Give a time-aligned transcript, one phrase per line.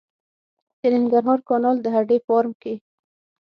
[0.79, 2.73] د ننګرهار کانال د هډې فارم کې